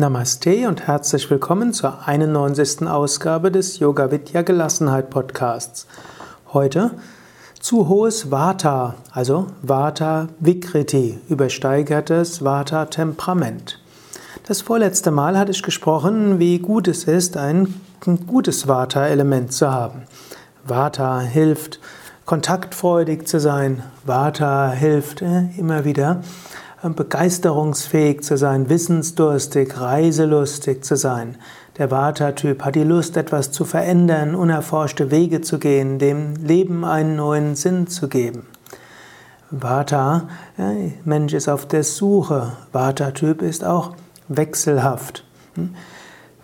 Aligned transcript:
Namaste 0.00 0.66
und 0.66 0.86
herzlich 0.86 1.30
willkommen 1.30 1.74
zur 1.74 2.08
91. 2.08 2.88
Ausgabe 2.88 3.52
des 3.52 3.80
Yoga 3.80 4.10
Vidya 4.10 4.40
Gelassenheit 4.40 5.10
Podcasts. 5.10 5.86
Heute 6.54 6.92
zu 7.60 7.86
hohes 7.86 8.30
Vata, 8.30 8.94
also 9.12 9.48
Vata 9.60 10.28
Vikriti, 10.38 11.20
übersteigertes 11.28 12.42
Vata 12.42 12.86
Temperament. 12.86 13.78
Das 14.46 14.62
vorletzte 14.62 15.10
Mal 15.10 15.36
hatte 15.36 15.50
ich 15.50 15.62
gesprochen, 15.62 16.38
wie 16.38 16.60
gut 16.60 16.88
es 16.88 17.04
ist, 17.04 17.36
ein 17.36 17.74
gutes 18.26 18.66
Vata 18.66 19.06
Element 19.06 19.52
zu 19.52 19.70
haben. 19.70 20.04
Vata 20.64 21.20
hilft 21.20 21.78
kontaktfreudig 22.24 23.28
zu 23.28 23.38
sein. 23.38 23.82
Vata 24.06 24.70
hilft 24.70 25.20
äh, 25.20 25.50
immer 25.58 25.84
wieder 25.84 26.22
begeisterungsfähig 26.82 28.22
zu 28.22 28.36
sein, 28.36 28.68
wissensdurstig, 28.68 29.80
reiselustig 29.80 30.82
zu 30.84 30.96
sein. 30.96 31.36
Der 31.78 31.90
Vata-Typ 31.90 32.64
hat 32.64 32.74
die 32.74 32.84
Lust, 32.84 33.16
etwas 33.16 33.52
zu 33.52 33.64
verändern, 33.64 34.34
unerforschte 34.34 35.10
Wege 35.10 35.40
zu 35.40 35.58
gehen, 35.58 35.98
dem 35.98 36.34
Leben 36.36 36.84
einen 36.84 37.16
neuen 37.16 37.54
Sinn 37.54 37.86
zu 37.86 38.08
geben. 38.08 38.46
Vata, 39.50 40.28
Mensch 41.04 41.32
ist 41.32 41.48
auf 41.48 41.66
der 41.66 41.84
Suche. 41.84 42.52
Vata-Typ 42.72 43.42
ist 43.42 43.64
auch 43.64 43.94
wechselhaft. 44.28 45.24
Hm? 45.54 45.74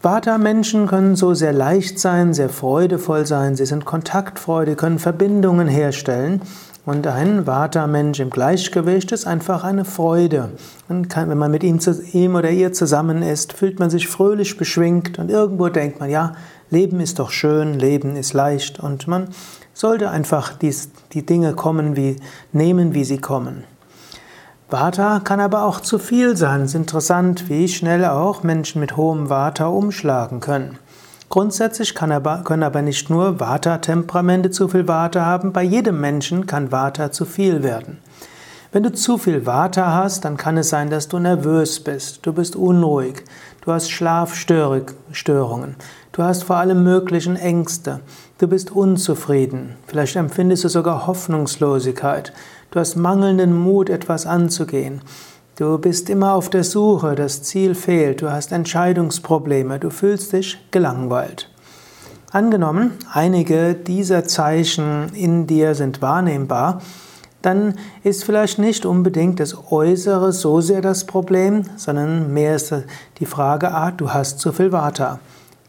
Vata-Menschen 0.03 0.87
können 0.87 1.16
so 1.16 1.35
sehr 1.35 1.53
leicht 1.53 1.99
sein, 1.99 2.35
sehr 2.35 2.49
freudevoll 2.49 3.27
sein, 3.27 3.57
sie 3.57 3.66
sind 3.66 3.85
kontaktfreudig, 3.85 4.77
können 4.77 4.99
Verbindungen 4.99 5.69
herstellen. 5.69 6.43
Und 6.87 7.05
ein 7.09 7.49
Vata-Mensch 7.49 8.21
im 8.21 8.31
Gleichgewicht 8.31 9.11
ist 9.11 9.27
einfach 9.27 9.65
eine 9.65 9.85
Freude. 9.85 10.51
Und 10.88 11.09
kann, 11.09 11.29
wenn 11.29 11.37
man 11.37 11.51
mit 11.51 11.65
ihm, 11.65 11.80
ihm 12.13 12.37
oder 12.37 12.51
ihr 12.51 12.73
zusammen 12.73 13.23
ist, 13.23 13.55
fühlt 13.55 13.80
man 13.80 13.91
sich 13.91 14.07
fröhlich 14.07 14.57
beschwingt 14.57 15.19
und 15.19 15.29
irgendwo 15.29 15.69
denkt 15.69 15.99
man, 15.99 16.09
ja, 16.09 16.35
Leben 16.71 17.01
ist 17.01 17.19
doch 17.19 17.30
schön, 17.30 17.75
Leben 17.75 18.15
ist 18.15 18.35
leicht 18.35 18.79
und 18.79 19.09
man 19.09 19.30
sollte 19.75 20.10
einfach 20.10 20.57
dies, 20.57 20.91
die 21.13 21.27
Dinge 21.27 21.55
kommen 21.55 21.97
wie, 21.97 22.16
nehmen, 22.52 22.95
wie 22.95 23.05
sie 23.05 23.19
kommen. 23.19 23.65
Vata 24.71 25.19
kann 25.19 25.41
aber 25.41 25.65
auch 25.65 25.80
zu 25.80 25.99
viel 25.99 26.37
sein. 26.37 26.63
Es 26.63 26.71
ist 26.71 26.77
interessant, 26.77 27.49
wie 27.49 27.66
schnell 27.66 28.05
auch 28.05 28.45
Menschen 28.45 28.80
mit 28.80 28.97
hohem 28.97 29.29
Vata 29.29 29.66
umschlagen 29.66 30.38
können. 30.38 30.79
Grundsätzlich 31.29 32.01
aber, 32.01 32.43
können 32.45 32.63
aber 32.63 32.82
nicht 32.82 33.10
nur 33.10 33.41
Vata-Temperamente 33.41 34.51
zu 34.51 34.69
viel 34.69 34.87
Vata 34.87 35.24
haben, 35.24 35.52
bei 35.52 35.63
jedem 35.63 36.01
Menschen 36.01 36.46
kann 36.46 36.71
Vata 36.71 37.10
zu 37.10 37.24
viel 37.24 37.63
werden. 37.63 37.99
Wenn 38.73 38.85
du 38.85 38.93
zu 38.93 39.19
viel 39.19 39.45
Vata 39.45 39.93
hast, 39.93 40.24
dann 40.24 40.37
kann 40.37 40.57
es 40.57 40.69
sein, 40.69 40.88
dass 40.88 41.09
du 41.09 41.19
nervös 41.19 41.80
bist, 41.80 42.21
du 42.27 42.32
bist 42.32 42.54
unruhig, 42.57 43.24
du 43.63 43.73
hast 43.73 43.91
Schlafstörungen, 43.91 45.77
du 46.13 46.23
hast 46.23 46.45
vor 46.45 46.57
allem 46.57 46.85
möglichen 46.85 47.37
Ängste, 47.37 48.01
du 48.38 48.47
bist 48.47 48.71
unzufrieden, 48.71 49.77
vielleicht 49.87 50.16
empfindest 50.16 50.65
du 50.65 50.69
sogar 50.69 51.07
Hoffnungslosigkeit, 51.07 52.32
du 52.71 52.79
hast 52.79 52.97
mangelnden 52.97 53.57
Mut, 53.57 53.88
etwas 53.91 54.27
anzugehen. 54.27 55.01
Du 55.59 55.79
bist 55.79 56.10
immer 56.10 56.35
auf 56.35 56.51
der 56.51 56.65
Suche, 56.65 57.15
das 57.15 57.43
Ziel 57.43 57.74
fehlt, 57.74 58.21
du 58.21 58.30
hast 58.30 58.52
Entscheidungsprobleme, 58.52 59.79
du 59.79 59.88
fühlst 59.88 60.35
dich 60.35 60.59
gelangweilt. 60.71 61.48
Angenommen, 62.30 62.90
einige 63.10 63.73
dieser 63.73 64.25
Zeichen 64.25 65.10
in 65.15 65.47
dir 65.47 65.75
sind 65.75 66.03
wahrnehmbar, 66.03 66.82
dann 67.41 67.78
ist 68.04 68.25
vielleicht 68.25 68.59
nicht 68.59 68.84
unbedingt 68.84 69.41
das 69.41 69.56
Äußere 69.72 70.31
so 70.32 70.60
sehr 70.60 70.82
das 70.82 71.06
Problem, 71.06 71.62
sondern 71.76 72.34
mehr 72.34 72.56
ist 72.56 72.75
die 73.19 73.25
Frage, 73.25 73.72
ah, 73.72 73.92
du 73.92 74.12
hast 74.12 74.41
zu 74.41 74.52
viel 74.52 74.72
Vata. 74.72 75.20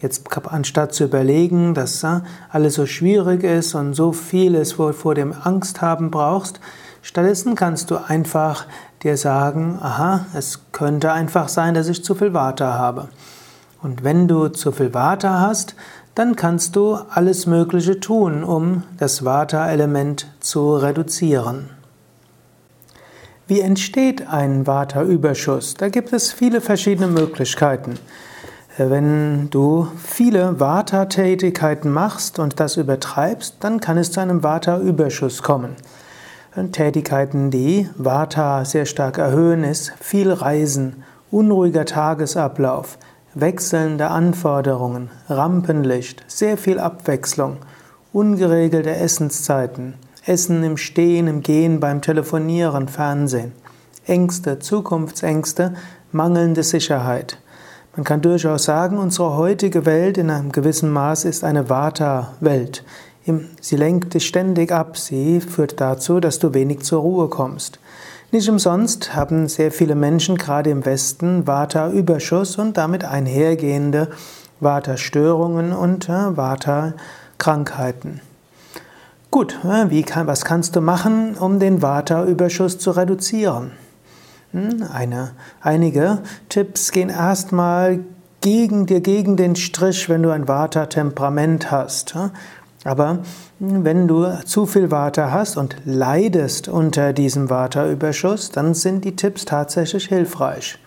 Jetzt 0.01 0.25
anstatt 0.47 0.94
zu 0.95 1.06
überlegen, 1.06 1.73
dass 1.73 2.03
ah, 2.03 2.25
alles 2.50 2.73
so 2.73 2.85
schwierig 2.85 3.41
ist 3.44 3.73
und 3.73 3.94
so 3.94 4.12
vieles 4.12 4.73
vor 4.73 5.16
dem 5.16 5.33
Angst 5.45 5.79
haben 5.81 6.12
brauchst, 6.12 6.59
stattdessen 7.02 7.56
kannst 7.56 7.91
du 7.91 7.97
einfach 7.97 8.66
dir 9.03 9.18
sagen, 9.18 9.80
aha, 9.81 10.25
es 10.34 10.72
könnte 10.72 11.12
einfach 11.12 11.50
sein, 11.50 11.74
dass 11.74 11.88
ich 11.88 12.03
zu 12.03 12.16
viel 12.16 12.34
Vata 12.34 12.74
habe. 12.74 13.09
Und 13.81 14.03
wenn 14.03 14.28
du 14.28 14.50
zu 14.50 14.72
viel 14.72 14.94
Vata 14.94 15.40
hast, 15.40 15.75
dann 16.16 16.36
kannst 16.36 16.75
du 16.75 16.96
alles 16.96 17.46
Mögliche 17.46 18.00
tun, 18.00 18.44
um 18.44 18.84
das 18.97 19.24
Vata-Element 19.24 20.28
zu 20.40 20.75
reduzieren. 20.75 21.69
Wie 23.46 23.62
entsteht 23.62 24.28
ein 24.28 24.66
Vata-Überschuss? 24.66 25.75
Da 25.75 25.90
gibt 25.90 26.12
es 26.12 26.34
viele 26.34 26.59
verschiedene 26.59 27.07
Möglichkeiten. 27.07 28.00
Wenn 28.78 29.50
du 29.52 29.88
viele 30.03 30.59
Vata-Tätigkeiten 30.59 31.91
machst 31.91 32.40
und 32.40 32.59
das 32.59 32.78
übertreibst, 32.78 33.57
dann 33.59 33.80
kann 33.80 33.97
es 33.97 34.12
zu 34.12 34.19
einem 34.19 34.44
Vata-Überschuss 34.44 35.44
kommen. 35.44 35.75
Tätigkeiten, 36.66 37.51
die 37.51 37.88
Vata 37.97 38.66
sehr 38.66 38.88
stark 38.88 39.19
erhöhen, 39.19 39.63
ist 39.63 39.94
viel 40.00 40.31
Reisen, 40.31 41.03
unruhiger 41.29 41.85
Tagesablauf, 41.85 42.97
wechselnde 43.35 44.07
Anforderungen, 44.07 45.12
Rampenlicht, 45.29 46.23
sehr 46.28 46.57
viel 46.57 46.79
Abwechslung, 46.79 47.57
ungeregelte 48.12 48.95
Essenszeiten, 48.95 49.94
Essen 50.25 50.63
im 50.63 50.78
Stehen, 50.78 51.28
im 51.28 51.44
Gehen, 51.44 51.79
beim 51.79 52.01
Telefonieren, 52.01 52.88
Fernsehen, 52.88 53.51
Ängste, 54.07 54.57
Zukunftsängste, 54.57 55.75
mangelnde 56.12 56.63
Sicherheit. 56.63 57.38
Man 57.95 58.03
kann 58.03 58.22
durchaus 58.22 58.63
sagen, 58.63 58.97
unsere 58.97 59.38
heutige 59.38 59.85
Welt 59.85 60.18
in 60.18 60.31
einem 60.31 60.51
gewissen 60.51 60.89
Maß 60.89 61.25
ist 61.25 61.44
eine 61.44 61.69
Vata-Welt. 61.69 62.84
Sie 63.61 63.75
lenkt 63.75 64.13
dich 64.13 64.27
ständig 64.27 64.71
ab, 64.71 64.97
sie 64.97 65.41
führt 65.41 65.79
dazu, 65.81 66.19
dass 66.19 66.39
du 66.39 66.53
wenig 66.53 66.83
zur 66.83 67.01
Ruhe 67.01 67.27
kommst. 67.27 67.79
Nicht 68.31 68.49
umsonst 68.49 69.15
haben 69.15 69.47
sehr 69.47 69.71
viele 69.71 69.95
Menschen 69.95 70.38
gerade 70.38 70.69
im 70.69 70.85
Westen 70.85 71.47
Vata-Überschuss 71.47 72.57
und 72.57 72.77
damit 72.77 73.05
einhergehende 73.05 74.09
Vata-Störungen 74.59 75.71
und 75.71 76.09
äh, 76.09 76.35
Vata-Krankheiten. 76.35 78.19
Gut, 79.31 79.57
äh, 79.63 80.01
kann, 80.03 80.27
was 80.27 80.44
kannst 80.44 80.75
du 80.75 80.81
machen, 80.81 81.35
um 81.35 81.59
den 81.59 81.81
Vata-Überschuss 81.81 82.79
zu 82.79 82.91
reduzieren? 82.91 83.71
Hm, 84.51 84.83
eine, 84.91 85.31
einige 85.61 86.19
Tipps 86.49 86.91
gehen 86.91 87.09
erstmal 87.09 87.99
gegen 88.41 88.85
dir, 88.85 89.01
gegen 89.01 89.35
den 89.35 89.55
Strich, 89.55 90.09
wenn 90.09 90.23
du 90.23 90.31
ein 90.31 90.47
Vata-Temperament 90.47 91.71
hast. 91.71 92.15
Aber 92.88 93.20
wenn 93.59 94.08
du 94.08 94.25
zu 94.46 94.66
viel 94.66 94.92
Vata 94.92 95.30
hast 95.30 95.58
und 95.58 95.75
leidest 95.84 96.70
unter 96.70 97.12
diesem 97.12 97.50
Vata-Überschuss, 97.50 98.50
dann 98.52 98.74
sind 98.74 99.03
die 99.03 99.18
Tipps 99.18 99.44
tatsächlich 99.44 100.06
hilfreich. 100.06 100.80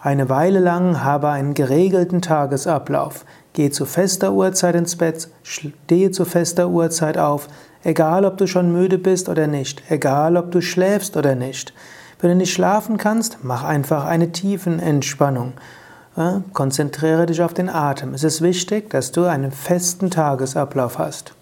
Eine 0.00 0.30
Weile 0.30 0.60
lang 0.60 1.04
habe 1.04 1.28
einen 1.28 1.52
geregelten 1.52 2.22
Tagesablauf. 2.22 3.26
Geh 3.52 3.68
zu 3.68 3.84
fester 3.84 4.32
Uhrzeit 4.32 4.76
ins 4.76 4.96
Bett, 4.96 5.28
stehe 5.42 6.10
zu 6.10 6.24
fester 6.24 6.70
Uhrzeit 6.70 7.18
auf, 7.18 7.48
egal 7.84 8.24
ob 8.24 8.38
du 8.38 8.46
schon 8.46 8.72
müde 8.72 8.96
bist 8.96 9.28
oder 9.28 9.46
nicht, 9.46 9.82
egal 9.90 10.38
ob 10.38 10.50
du 10.52 10.62
schläfst 10.62 11.18
oder 11.18 11.34
nicht. 11.34 11.74
Wenn 12.18 12.30
du 12.30 12.36
nicht 12.36 12.54
schlafen 12.54 12.96
kannst, 12.96 13.40
mach 13.42 13.62
einfach 13.62 14.06
eine 14.06 14.32
tiefen 14.32 14.80
Entspannung. 14.80 15.52
Konzentriere 16.54 17.26
dich 17.26 17.42
auf 17.42 17.52
den 17.52 17.68
Atem. 17.68 18.14
Es 18.14 18.24
ist 18.24 18.40
wichtig, 18.40 18.88
dass 18.88 19.12
du 19.12 19.24
einen 19.24 19.52
festen 19.52 20.10
Tagesablauf 20.10 20.98
hast. 20.98 21.34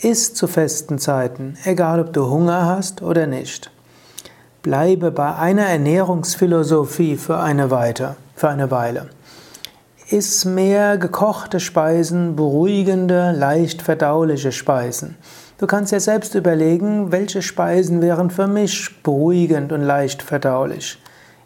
Iss 0.00 0.32
zu 0.32 0.46
festen 0.46 0.98
Zeiten, 0.98 1.58
egal 1.64 2.00
ob 2.00 2.14
du 2.14 2.30
Hunger 2.30 2.64
hast 2.64 3.02
oder 3.02 3.26
nicht. 3.26 3.70
Bleibe 4.62 5.10
bei 5.10 5.34
einer 5.34 5.66
Ernährungsphilosophie 5.66 7.16
für 7.16 7.38
eine, 7.40 7.70
Weile, 7.70 8.16
für 8.34 8.48
eine 8.48 8.70
Weile. 8.70 9.10
Iss 10.08 10.46
mehr 10.46 10.96
gekochte 10.96 11.60
Speisen, 11.60 12.36
beruhigende, 12.36 13.32
leicht 13.32 13.82
verdauliche 13.82 14.52
Speisen. 14.52 15.16
Du 15.58 15.66
kannst 15.66 15.92
dir 15.92 16.00
selbst 16.00 16.34
überlegen, 16.34 17.12
welche 17.12 17.42
Speisen 17.42 18.00
wären 18.00 18.30
für 18.30 18.46
mich 18.46 19.02
beruhigend 19.02 19.72
und 19.72 19.82
leicht 19.82 20.22
verdaulich. 20.22 20.98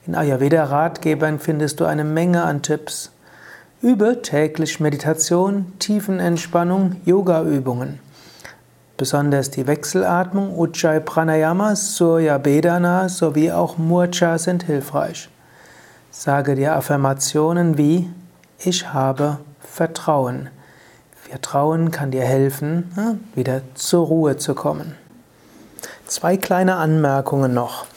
In 0.09 0.15
Ayurveda-Ratgebern 0.15 1.39
findest 1.39 1.81
du 1.81 1.85
eine 1.85 2.03
Menge 2.03 2.43
an 2.43 2.63
Tipps. 2.63 3.13
Übe 3.83 4.23
täglich 4.23 4.81
Meditation, 4.81 5.71
Tiefenentspannung, 5.81 6.97
Yoga-Übungen. 7.05 8.01
Besonders 8.97 9.51
die 9.51 9.67
Wechselatmung, 9.67 10.59
Ujjayi 10.59 11.01
Pranayama, 11.01 11.77
Surya 11.77 12.39
Bedana 12.39 13.11
sowie 13.11 13.53
auch 13.53 13.77
Murcha 13.77 14.39
sind 14.39 14.63
hilfreich. 14.63 15.29
Sage 16.11 16.55
dir 16.55 16.75
Affirmationen 16.75 17.77
wie 17.77 18.09
Ich 18.59 18.91
habe 18.95 19.37
Vertrauen. 19.61 20.49
Vertrauen 21.29 21.91
kann 21.91 22.13
dir 22.13 22.25
helfen, 22.25 23.21
wieder 23.35 23.61
zur 23.75 24.07
Ruhe 24.07 24.39
zu 24.39 24.55
kommen. 24.55 24.95
Zwei 26.07 26.39
kleine 26.39 26.77
Anmerkungen 26.77 27.53
noch. 27.53 27.88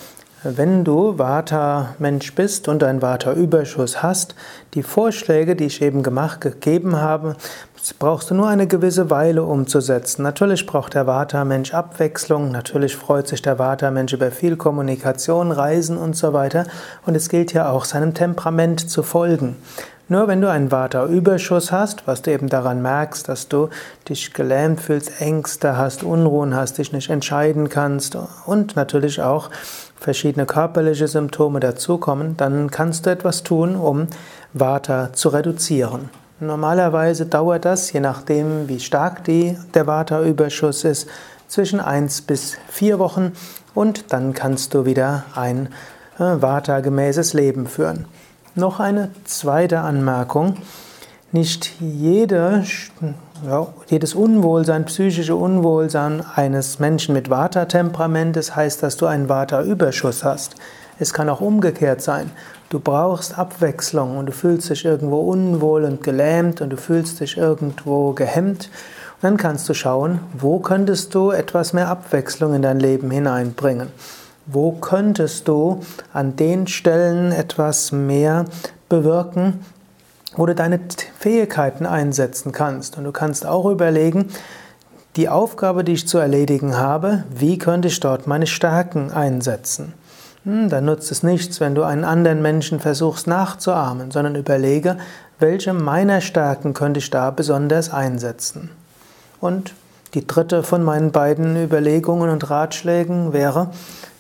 Wenn 0.44 0.84
du 0.84 1.20
Vata-Mensch 1.20 2.34
bist 2.34 2.68
und 2.68 2.84
einen 2.84 3.04
Vata-Überschuss 3.04 4.02
hast, 4.02 4.34
die 4.74 4.82
Vorschläge, 4.82 5.56
die 5.56 5.66
ich 5.66 5.84
eben 5.84 6.02
gemacht, 6.02 6.42
gegeben 6.42 7.00
habe, 7.00 7.36
brauchst 8.00 8.32
du 8.32 8.34
nur 8.34 8.48
eine 8.48 8.66
gewisse 8.66 9.12
Weile 9.12 9.44
umzusetzen. 9.44 10.24
Natürlich 10.24 10.66
braucht 10.66 10.96
der 10.96 11.06
Vata-Mensch 11.06 11.76
Abwechslung, 11.76 12.50
natürlich 12.52 12.96
freut 12.96 13.28
sich 13.28 13.44
der 13.44 13.60
Vata-Mensch 13.60 14.14
über 14.14 14.32
viel 14.32 14.56
Kommunikation, 14.56 15.52
Reisen 15.52 15.96
und 15.96 16.16
so 16.16 16.34
weiter. 16.34 16.66
Und 17.06 17.14
es 17.14 17.30
gilt 17.30 17.54
ja 17.54 17.70
auch, 17.70 17.86
seinem 17.86 18.16
Temperament 18.16 18.90
zu 18.90 19.04
folgen. 19.04 19.58
Nur 20.12 20.28
wenn 20.28 20.42
du 20.42 20.52
einen 20.52 20.72
Vata-Überschuss 20.72 21.72
hast, 21.72 22.06
was 22.06 22.22
du 22.22 22.34
eben 22.34 22.50
daran 22.50 22.82
merkst, 22.82 23.30
dass 23.30 23.48
du 23.48 23.70
dich 24.10 24.34
gelähmt 24.34 24.82
fühlst, 24.82 25.22
Ängste 25.22 25.78
hast, 25.78 26.04
Unruhen 26.04 26.54
hast, 26.54 26.80
dich 26.80 26.92
nicht 26.92 27.10
entscheiden 27.10 27.70
kannst 27.70 28.18
und 28.46 28.76
natürlich 28.76 29.22
auch 29.22 29.50
verschiedene 29.98 30.46
körperliche 30.46 31.08
Symptome 31.08 31.62
dazukommen, 31.62 32.36
dann 32.36 32.70
kannst 32.72 33.06
du 33.06 33.10
etwas 33.10 33.44
tun, 33.44 33.78
um 33.78 34.08
Vata 34.52 35.14
zu 35.14 35.30
reduzieren. 35.30 36.10
Normalerweise 36.42 37.26
dauert 37.26 37.64
das, 37.64 37.94
je 37.94 38.02
nachdem 38.02 38.68
wie 38.68 38.82
stark 38.82 39.24
die, 39.24 39.58
der 39.74 39.88
Vata-Überschuss 39.88 40.84
ist, 40.84 41.08
zwischen 41.48 41.80
1 41.80 42.24
bis 42.24 42.58
4 42.68 43.00
Wochen 43.00 43.32
und 43.74 44.12
dann 44.12 44.34
kannst 44.34 44.74
du 44.74 44.84
wieder 44.84 45.24
ein 45.36 45.70
äh, 46.20 46.42
Vata-gemäßes 46.42 47.34
Leben 47.34 47.66
führen. 47.66 48.08
Noch 48.56 48.82
eine 48.82 49.12
zweite 49.24 49.80
Anmerkung. 49.80 50.58
Nicht 51.32 51.80
jede, 51.80 52.66
ja, 53.48 53.68
jedes 53.88 54.14
Unwohlsein, 54.14 54.84
psychische 54.84 55.38
Unwohlsein 55.38 56.22
eines 56.36 56.78
Menschen 56.78 57.14
mit 57.14 57.30
Vata-Temperament 57.30 58.36
heißt, 58.36 58.84
dass 58.84 58.98
du 58.98 59.06
einen 59.06 59.30
Vata-Überschuss 59.30 60.26
hast. 60.26 60.56
Es 61.00 61.14
kann 61.14 61.30
auch 61.30 61.40
umgekehrt 61.40 62.02
sein. 62.02 62.30
Du 62.70 62.82
brauchst 62.82 63.40
Abwechslung 63.40 64.18
und 64.18 64.26
du 64.26 64.34
fühlst 64.34 64.70
dich 64.70 64.84
irgendwo 64.84 65.22
unwohl 65.22 65.86
und 65.86 66.04
gelähmt 66.04 66.60
und 66.60 66.72
du 66.72 66.78
fühlst 66.78 67.22
dich 67.22 67.38
irgendwo 67.38 68.12
gehemmt. 68.12 68.66
Und 68.66 69.24
dann 69.24 69.38
kannst 69.38 69.70
du 69.70 69.74
schauen, 69.74 70.20
wo 70.34 70.60
könntest 70.60 71.16
du 71.16 71.32
etwas 71.32 71.72
mehr 71.72 71.88
Abwechslung 71.88 72.54
in 72.54 72.64
dein 72.64 72.82
Leben 72.82 73.12
hineinbringen. 73.12 73.88
Wo 74.46 74.72
könntest 74.72 75.48
du 75.48 75.82
an 76.14 76.36
den 76.36 76.68
Stellen 76.68 77.32
etwas 77.32 77.92
mehr 77.92 78.46
bewirken, 78.90 79.66
wo 80.36 80.46
du 80.46 80.56
deine 80.56 80.80
Fähigkeiten 81.20 81.86
einsetzen 81.86 82.52
kannst? 82.52 82.98
Und 82.98 83.04
du 83.04 83.12
kannst 83.12 83.46
auch 83.46 83.70
überlegen, 83.70 84.30
die 85.16 85.30
Aufgabe, 85.30 85.84
die 85.84 85.94
ich 85.94 86.08
zu 86.08 86.18
erledigen 86.18 86.78
habe, 86.78 87.24
wie 87.30 87.58
könnte 87.58 87.90
ich 87.90 88.00
dort 88.00 88.28
meine 88.28 88.48
Stärken 88.48 89.12
einsetzen? 89.12 89.94
Hm, 90.44 90.70
dann 90.70 90.86
nutzt 90.86 91.12
es 91.12 91.22
nichts, 91.22 91.60
wenn 91.60 91.76
du 91.76 91.84
einen 91.84 92.04
anderen 92.04 92.42
Menschen 92.42 92.80
versuchst 92.80 93.28
nachzuahmen, 93.28 94.10
sondern 94.10 94.36
überlege, 94.36 94.98
welche 95.38 95.74
meiner 95.74 96.22
Stärken 96.22 96.74
könnte 96.74 97.00
ich 97.00 97.10
da 97.10 97.30
besonders 97.30 97.92
einsetzen. 97.92 98.72
Und 99.40 99.74
die 100.14 100.26
dritte 100.26 100.64
von 100.64 100.84
meinen 100.84 101.12
beiden 101.12 101.62
Überlegungen 101.62 102.30
und 102.30 102.50
Ratschlägen 102.50 103.34
wäre, 103.34 103.70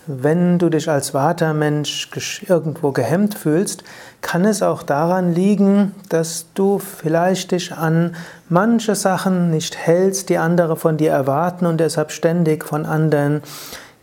wenn 0.07 0.57
du 0.57 0.69
dich 0.69 0.89
als 0.89 1.13
Vata-Mensch 1.13 2.09
irgendwo 2.48 2.92
gehemmt 2.92 3.36
fühlst, 3.36 3.83
kann 4.21 4.45
es 4.45 4.63
auch 4.63 4.83
daran 4.83 5.33
liegen, 5.33 5.94
dass 6.09 6.48
du 6.53 6.80
vielleicht 6.80 7.51
dich 7.51 7.74
an 7.74 8.15
manche 8.50 8.95
Sachen 8.95 9.51
nicht 9.51 9.77
hältst, 9.77 10.30
die 10.30 10.38
andere 10.38 10.75
von 10.75 10.98
dir 10.98 11.12
erwarten 11.12 11.65
und 11.65 11.80
deshalb 11.80 12.12
ständig 12.12 12.65
von 12.65 12.86
anderen 12.86 13.42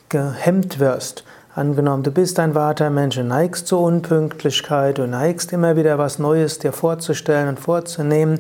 gehemmt 0.09 0.79
wirst. 0.79 1.25
Angenommen, 1.55 2.05
du 2.05 2.13
bist 2.13 2.39
ein 2.39 2.55
Vata-Mensch, 2.55 3.17
du 3.17 3.25
neigst 3.25 3.67
zur 3.67 3.81
Unpünktlichkeit, 3.81 4.99
du 4.99 5.09
neigst 5.09 5.53
immer 5.53 5.75
wieder 5.75 5.99
was 5.99 6.21
Neues 6.21 6.61
dir 6.61 6.73
vorzustellen 6.73 7.49
und 7.49 7.59
vorzunehmen, 7.59 8.39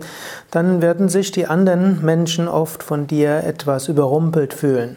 dann 0.52 0.81
werden 0.81 1.08
sich 1.08 1.32
die 1.32 1.49
anderen 1.49 2.05
Menschen 2.05 2.46
oft 2.46 2.84
von 2.84 3.08
dir 3.08 3.43
etwas 3.43 3.88
überrumpelt 3.88 4.55
fühlen. 4.55 4.96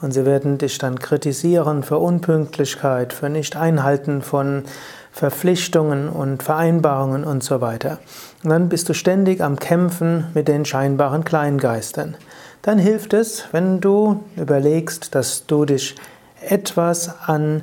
Und 0.00 0.12
sie 0.12 0.24
werden 0.24 0.58
dich 0.58 0.78
dann 0.78 0.98
kritisieren 0.98 1.82
für 1.82 1.98
Unpünktlichkeit, 1.98 3.12
für 3.12 3.28
Nicht-Einhalten 3.28 4.22
von 4.22 4.64
Verpflichtungen 5.10 6.08
und 6.08 6.44
Vereinbarungen 6.44 7.24
und 7.24 7.42
so 7.42 7.60
weiter. 7.60 7.98
Und 8.44 8.50
dann 8.50 8.68
bist 8.68 8.88
du 8.88 8.94
ständig 8.94 9.42
am 9.42 9.58
Kämpfen 9.58 10.26
mit 10.34 10.46
den 10.46 10.64
scheinbaren 10.64 11.24
Kleingeistern. 11.24 12.16
Dann 12.62 12.78
hilft 12.78 13.14
es, 13.14 13.44
wenn 13.50 13.80
du 13.80 14.22
überlegst, 14.36 15.14
dass 15.14 15.46
du 15.46 15.64
dich 15.64 15.96
etwas 16.40 17.10
an 17.26 17.62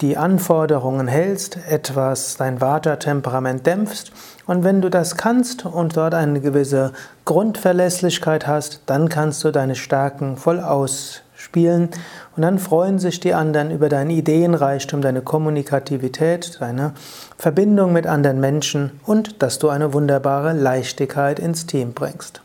die 0.00 0.16
Anforderungen 0.16 1.06
hältst, 1.06 1.56
etwas 1.68 2.36
dein 2.36 2.60
Vata-Temperament 2.60 3.64
dämpfst. 3.64 4.10
Und 4.46 4.64
wenn 4.64 4.82
du 4.82 4.90
das 4.90 5.16
kannst 5.16 5.64
und 5.64 5.96
dort 5.96 6.14
eine 6.14 6.40
gewisse 6.40 6.92
Grundverlässlichkeit 7.24 8.48
hast, 8.48 8.82
dann 8.86 9.08
kannst 9.08 9.44
du 9.44 9.52
deine 9.52 9.76
Stärken 9.76 10.36
voll 10.36 10.58
aus 10.58 11.23
spielen 11.44 11.90
und 12.34 12.42
dann 12.42 12.58
freuen 12.58 12.98
sich 12.98 13.20
die 13.20 13.34
anderen 13.34 13.70
über 13.70 13.88
deinen 13.88 14.10
Ideenreichtum, 14.10 15.02
deine 15.02 15.20
Kommunikativität, 15.20 16.56
deine 16.60 16.94
Verbindung 17.38 17.92
mit 17.92 18.06
anderen 18.06 18.40
Menschen 18.40 18.98
und 19.04 19.42
dass 19.42 19.58
du 19.58 19.68
eine 19.68 19.92
wunderbare 19.92 20.52
Leichtigkeit 20.52 21.38
ins 21.38 21.66
Team 21.66 21.92
bringst. 21.92 22.40